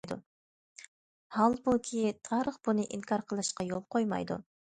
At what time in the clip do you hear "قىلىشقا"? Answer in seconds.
3.35-3.69